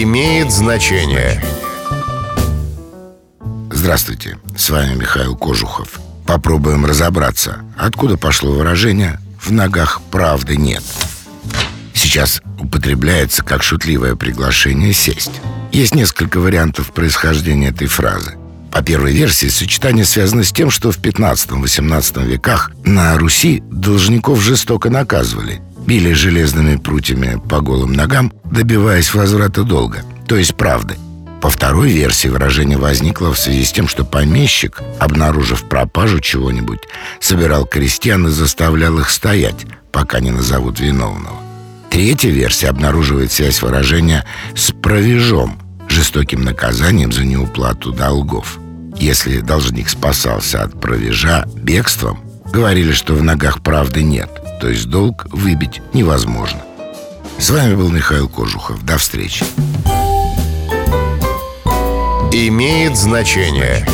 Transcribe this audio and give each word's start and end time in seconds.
имеет 0.00 0.50
значение. 0.50 1.42
Здравствуйте, 3.70 4.38
с 4.56 4.70
вами 4.70 4.94
Михаил 4.94 5.36
Кожухов. 5.36 6.00
Попробуем 6.26 6.86
разобраться, 6.86 7.60
откуда 7.76 8.16
пошло 8.16 8.52
выражение 8.52 9.18
«в 9.38 9.52
ногах 9.52 10.00
правды 10.10 10.56
нет». 10.56 10.82
Сейчас 11.92 12.40
употребляется 12.58 13.44
как 13.44 13.62
шутливое 13.62 14.16
приглашение 14.16 14.94
сесть. 14.94 15.42
Есть 15.72 15.94
несколько 15.94 16.40
вариантов 16.40 16.92
происхождения 16.92 17.68
этой 17.68 17.86
фразы. 17.86 18.36
По 18.70 18.82
первой 18.82 19.12
версии, 19.12 19.48
сочетание 19.48 20.06
связано 20.06 20.44
с 20.44 20.52
тем, 20.52 20.70
что 20.70 20.90
в 20.90 20.98
15-18 20.98 22.24
веках 22.24 22.70
на 22.84 23.18
Руси 23.18 23.62
должников 23.70 24.40
жестоко 24.40 24.88
наказывали– 24.88 25.60
били 25.92 26.14
железными 26.14 26.76
прутьями 26.76 27.38
по 27.50 27.60
голым 27.60 27.92
ногам, 27.92 28.32
добиваясь 28.50 29.12
возврата 29.12 29.62
долга, 29.62 30.02
то 30.26 30.36
есть 30.36 30.54
правды. 30.54 30.96
По 31.42 31.50
второй 31.50 31.90
версии 31.90 32.28
выражение 32.28 32.78
возникло 32.78 33.34
в 33.34 33.38
связи 33.38 33.62
с 33.62 33.72
тем, 33.72 33.86
что 33.88 34.02
помещик, 34.02 34.80
обнаружив 34.98 35.68
пропажу 35.68 36.20
чего-нибудь, 36.20 36.80
собирал 37.20 37.66
крестьян 37.66 38.26
и 38.26 38.30
заставлял 38.30 38.98
их 39.00 39.10
стоять, 39.10 39.66
пока 39.90 40.20
не 40.20 40.30
назовут 40.30 40.80
виновного. 40.80 41.36
Третья 41.90 42.30
версия 42.30 42.70
обнаруживает 42.70 43.30
связь 43.30 43.60
выражения 43.60 44.24
с 44.56 44.72
провежом, 44.72 45.58
жестоким 45.90 46.42
наказанием 46.42 47.12
за 47.12 47.26
неуплату 47.26 47.92
долгов. 47.92 48.58
Если 48.96 49.40
должник 49.40 49.90
спасался 49.90 50.62
от 50.62 50.80
провежа 50.80 51.44
бегством, 51.54 52.18
говорили, 52.50 52.92
что 52.92 53.12
в 53.12 53.22
ногах 53.22 53.62
правды 53.62 54.02
нет 54.02 54.41
то 54.62 54.68
есть 54.68 54.88
долг 54.88 55.26
выбить 55.32 55.82
невозможно. 55.92 56.62
С 57.36 57.50
вами 57.50 57.74
был 57.74 57.88
Михаил 57.88 58.28
Кожухов. 58.28 58.84
До 58.84 58.96
встречи. 58.96 59.44
Имеет 62.30 62.96
значение. 62.96 63.84